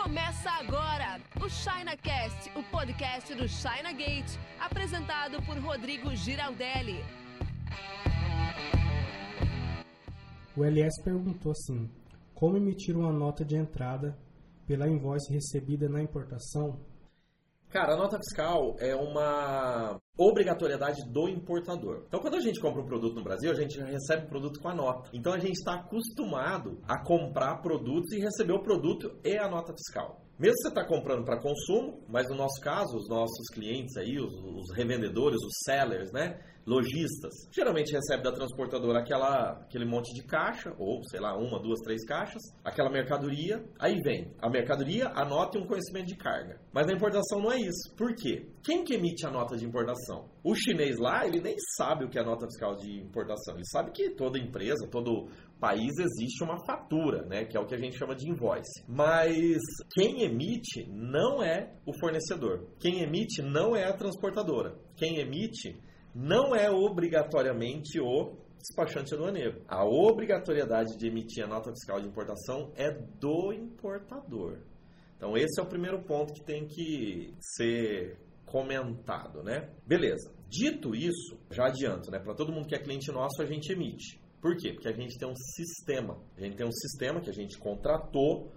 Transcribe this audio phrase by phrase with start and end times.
[0.00, 7.00] Começa agora o ChinaCast, o podcast do China Gate, apresentado por Rodrigo Giraldelli.
[10.56, 11.90] O LS perguntou assim:
[12.32, 14.16] como emitir uma nota de entrada
[14.68, 16.78] pela invoice recebida na importação?
[17.70, 22.04] Cara, a nota fiscal é uma obrigatoriedade do importador.
[22.08, 24.68] Então, quando a gente compra um produto no Brasil, a gente recebe o produto com
[24.68, 25.10] a nota.
[25.12, 29.74] Então, a gente está acostumado a comprar produtos e receber o produto e a nota
[29.74, 30.24] fiscal.
[30.38, 34.32] Mesmo você está comprando para consumo, mas no nosso caso, os nossos clientes aí, os,
[34.32, 36.38] os, revendedores, os sellers, né?
[36.68, 41.80] Lojistas, geralmente recebe da transportadora aquela, aquele monte de caixa, ou sei lá, uma, duas,
[41.80, 46.60] três caixas, aquela mercadoria, aí vem a mercadoria, a nota e um conhecimento de carga.
[46.70, 47.94] Mas na importação não é isso.
[47.96, 48.50] Por quê?
[48.62, 50.28] Quem que emite a nota de importação?
[50.44, 53.54] O chinês lá, ele nem sabe o que é a nota fiscal de importação.
[53.54, 55.26] Ele sabe que toda empresa, todo
[55.58, 58.84] país existe uma fatura, né, que é o que a gente chama de invoice.
[58.86, 59.58] Mas
[59.94, 62.68] quem emite não é o fornecedor.
[62.78, 64.76] Quem emite não é a transportadora.
[64.96, 65.80] Quem emite
[66.14, 69.62] não é obrigatoriamente o despachante aduaneiro.
[69.68, 74.58] A obrigatoriedade de emitir a nota fiscal de importação é do importador.
[75.16, 79.70] Então esse é o primeiro ponto que tem que ser comentado, né?
[79.86, 80.32] Beleza.
[80.48, 82.18] Dito isso, já adianto, né?
[82.18, 84.20] Para todo mundo que é cliente nosso, a gente emite.
[84.40, 84.72] Por quê?
[84.72, 86.18] Porque a gente tem um sistema.
[86.36, 88.52] A gente tem um sistema que a gente contratou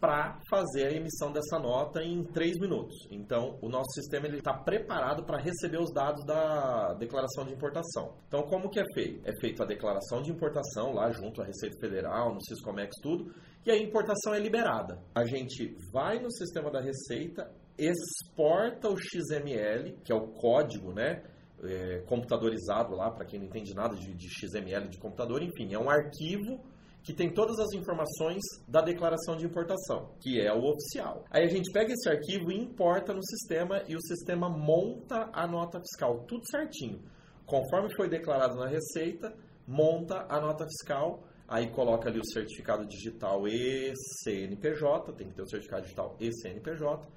[0.00, 2.96] para fazer a emissão dessa nota em 3 minutos.
[3.10, 8.16] Então, o nosso sistema está preparado para receber os dados da declaração de importação.
[8.26, 9.20] Então, como que é feito?
[9.28, 13.30] É feita a declaração de importação lá junto à Receita Federal, no Siscomex, tudo,
[13.66, 14.98] e a importação é liberada.
[15.14, 21.22] A gente vai no sistema da Receita, exporta o XML, que é o código, né?
[21.62, 25.78] É, computadorizado lá, para quem não entende nada de, de XML de computador, enfim, é
[25.78, 26.58] um arquivo
[27.02, 31.24] que tem todas as informações da declaração de importação, que é o oficial.
[31.30, 35.46] Aí a gente pega esse arquivo e importa no sistema e o sistema monta a
[35.46, 37.00] nota fiscal, tudo certinho.
[37.46, 39.34] Conforme foi declarado na Receita,
[39.66, 45.42] monta a nota fiscal, aí coloca ali o certificado digital e CNPJ, tem que ter
[45.42, 47.08] o certificado digital e CNPJ,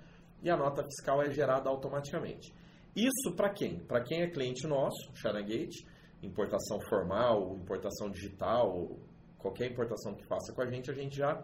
[0.41, 2.53] e a nota fiscal é gerada automaticamente.
[2.95, 3.79] Isso para quem?
[3.79, 5.85] Para quem é cliente nosso, Gate,
[6.21, 8.97] importação formal, importação digital,
[9.43, 11.35] qualquer importação que faça com a gente, a gente já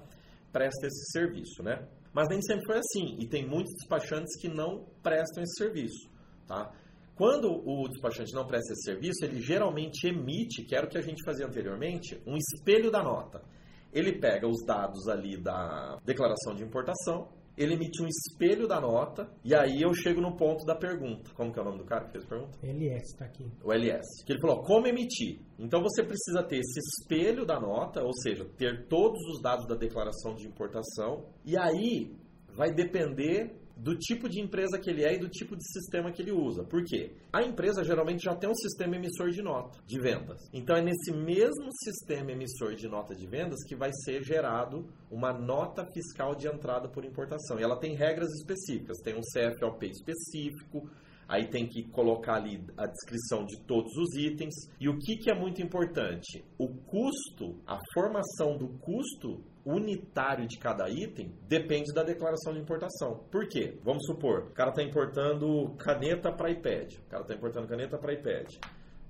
[0.52, 1.88] presta esse serviço, né?
[2.14, 6.10] Mas nem sempre foi assim, e tem muitos despachantes que não prestam esse serviço,
[6.48, 6.74] tá?
[7.16, 11.02] Quando o despachante não presta esse serviço, ele geralmente emite, que era o que a
[11.02, 13.44] gente fazia anteriormente, um espelho da nota.
[13.92, 17.28] Ele pega os dados ali da declaração de importação,
[17.60, 21.30] ele emite um espelho da nota, e aí eu chego no ponto da pergunta.
[21.34, 22.58] Como que é o nome do cara que fez a pergunta?
[22.64, 23.46] LS, está aqui.
[23.62, 24.24] O LS.
[24.26, 25.42] Que ele falou, como emitir?
[25.60, 29.76] Então você precisa ter esse espelho da nota, ou seja, ter todos os dados da
[29.76, 32.16] declaração de importação, e aí
[32.56, 36.22] vai depender do tipo de empresa que ele é e do tipo de sistema que
[36.22, 36.64] ele usa.
[36.66, 37.14] Por quê?
[37.32, 40.38] A empresa geralmente já tem um sistema emissor de nota de vendas.
[40.54, 45.32] Então é nesse mesmo sistema emissor de nota de vendas que vai ser gerado uma
[45.32, 47.58] nota fiscal de entrada por importação.
[47.58, 50.90] E ela tem regras específicas, tem um CFOP específico,
[51.30, 54.52] Aí tem que colocar ali a descrição de todos os itens.
[54.80, 56.44] E o que, que é muito importante?
[56.58, 63.28] O custo, a formação do custo unitário de cada item depende da declaração de importação.
[63.32, 63.78] Por quê?
[63.84, 66.94] Vamos supor, o cara está importando caneta para iPad.
[66.96, 68.48] O cara está importando caneta para iPad.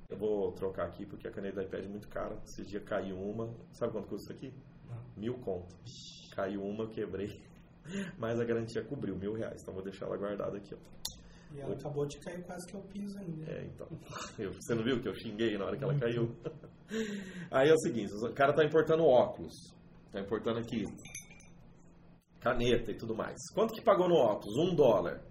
[0.09, 2.37] Eu vou trocar aqui porque a caneta da iPad é muito cara.
[2.43, 3.55] Esses dias caiu uma.
[3.71, 4.53] Sabe quanto custa isso aqui?
[4.89, 5.01] Não.
[5.15, 5.73] Mil conto.
[6.35, 7.41] Caiu uma, eu quebrei.
[8.19, 9.61] Mas a garantia cobriu mil reais.
[9.61, 10.75] Então vou deixar ela guardada aqui.
[10.75, 10.99] Ó.
[11.51, 13.51] E ela acabou de cair quase que ao piso ainda.
[13.51, 13.87] É, então.
[14.37, 15.99] Eu, você não viu que eu xinguei na hora que ela uhum.
[15.99, 16.35] caiu?
[17.51, 19.53] Aí é o seguinte, o cara tá importando óculos.
[20.11, 20.85] Tá importando aqui
[22.39, 23.37] caneta e tudo mais.
[23.53, 24.55] Quanto que pagou no óculos?
[24.57, 25.21] Um dólar.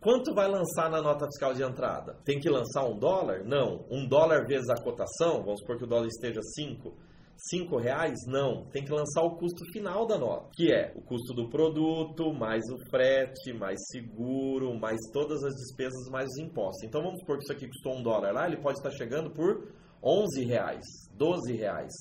[0.00, 2.14] Quanto vai lançar na nota fiscal de entrada?
[2.24, 3.44] Tem que lançar um dólar?
[3.44, 3.84] Não.
[3.90, 6.96] Um dólar vezes a cotação, vamos supor que o dólar esteja 5
[7.36, 8.18] cinco reais?
[8.26, 8.66] Não.
[8.66, 12.62] Tem que lançar o custo final da nota, que é o custo do produto, mais
[12.70, 16.82] o frete, mais seguro, mais todas as despesas, mais os impostos.
[16.84, 19.68] Então vamos supor que isso aqui custou um dólar lá, ele pode estar chegando por
[20.02, 20.84] 11 reais,
[21.14, 21.92] 12 reais,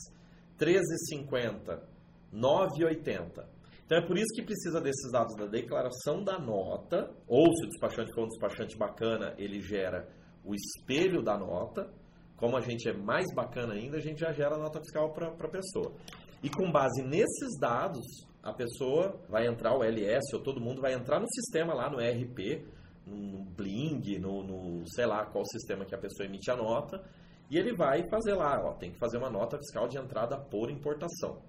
[0.59, 1.81] 13,50,
[2.33, 3.45] 9,80.
[3.85, 7.69] Então é por isso que precisa desses dados da declaração da nota, ou se o
[7.69, 10.07] despachante for um despachante bacana, ele gera
[10.43, 11.91] o espelho da nota,
[12.37, 15.49] como a gente é mais bacana ainda, a gente já gera nota fiscal para a
[15.49, 15.93] pessoa.
[16.43, 18.05] E com base nesses dados,
[18.43, 21.99] a pessoa vai entrar, o LS ou todo mundo vai entrar no sistema lá no
[21.99, 22.65] ERP,
[23.05, 27.01] no Bling, no, no sei lá qual sistema que a pessoa emite a nota,
[27.49, 30.69] e ele vai fazer lá, ó, tem que fazer uma nota fiscal de entrada por
[30.69, 31.41] importação.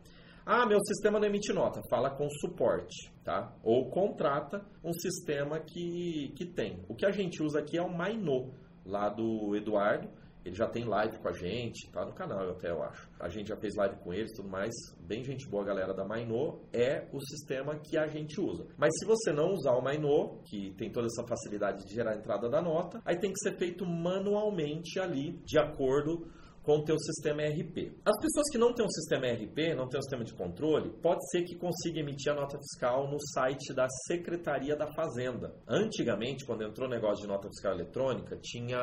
[0.49, 1.81] Ah, meu sistema não emite nota.
[1.91, 3.53] Fala com suporte, tá?
[3.65, 6.85] Ou contrata um sistema que, que tem.
[6.89, 8.53] O que a gente usa aqui é o Mainô,
[8.85, 10.09] lá do Eduardo.
[10.47, 13.11] Ele já tem live com a gente, tá no canal até, eu acho.
[13.19, 14.73] A gente já fez live com eles tudo mais.
[15.01, 16.61] Bem gente boa, galera da Mainô.
[16.73, 18.65] É o sistema que a gente usa.
[18.79, 22.17] Mas se você não usar o Mainô, que tem toda essa facilidade de gerar a
[22.17, 26.31] entrada da nota, aí tem que ser feito manualmente ali, de acordo
[26.67, 27.93] com o teu sistema ERP.
[28.05, 31.25] As pessoas que não têm um sistema ERP, não têm um sistema de controle, pode
[31.31, 35.55] ser que consiga emitir a nota fiscal no site da Secretaria da Fazenda.
[35.69, 38.79] Antigamente, quando entrou o negócio de nota fiscal eletrônica, tinha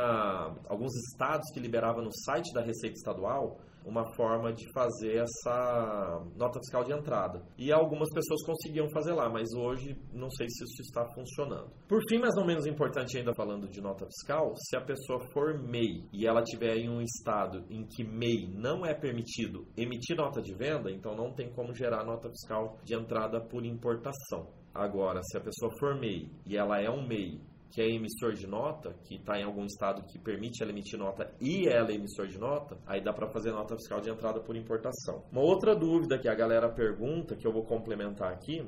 [0.69, 6.59] alguns estados que liberavam no site da Receita Estadual uma forma de fazer essa nota
[6.59, 7.41] fiscal de entrada.
[7.57, 11.71] E algumas pessoas conseguiam fazer lá, mas hoje não sei se isso está funcionando.
[11.87, 15.61] Por fim, mas não menos importante ainda falando de nota fiscal, se a pessoa for
[15.61, 20.41] MEI e ela tiver em um estado em que MEI não é permitido emitir nota
[20.41, 24.47] de venda, então não tem como gerar nota fiscal de entrada por importação.
[24.73, 27.39] Agora, se a pessoa for MEI e ela é um MEI
[27.73, 31.33] que é emissor de nota, que está em algum estado que permite ela emitir nota
[31.41, 34.55] e ela é emissor de nota, aí dá para fazer nota fiscal de entrada por
[34.55, 35.23] importação.
[35.31, 38.63] Uma outra dúvida que a galera pergunta, que eu vou complementar aqui,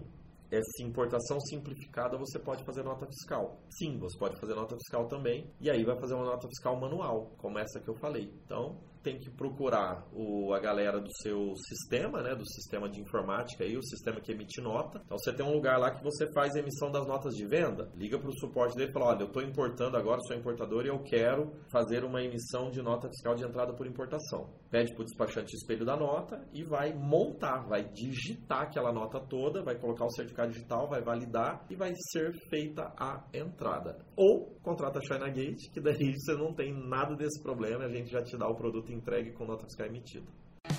[0.52, 3.60] é se importação simplificada você pode fazer nota fiscal.
[3.70, 7.32] Sim, você pode fazer nota fiscal também, e aí vai fazer uma nota fiscal manual,
[7.38, 8.34] como essa que eu falei.
[8.44, 8.76] Então,
[9.06, 13.78] tem que procurar o, a galera do seu sistema, né, do sistema de informática aí,
[13.78, 15.00] o sistema que emite nota.
[15.06, 17.88] Então você tem um lugar lá que você faz a emissão das notas de venda,
[17.96, 20.90] liga para o suporte dele e fala, olha, eu estou importando agora, sou importador e
[20.90, 24.50] eu quero fazer uma emissão de nota fiscal de entrada por importação.
[24.72, 29.64] Pede para o despachante espelho da nota e vai montar, vai digitar aquela nota toda,
[29.64, 34.04] vai colocar o certificado digital, vai validar e vai ser feita a entrada.
[34.18, 38.10] Ou contrata a China Gate, que daí você não tem nada desse problema, a gente
[38.10, 40.26] já te dá o produto entregue com nota fiscal emitida.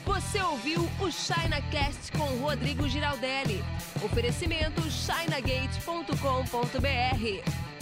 [0.05, 3.63] Você ouviu o ChinaCast com Rodrigo Giraldelli.
[4.05, 7.76] Oferecimento chinagate.com.br.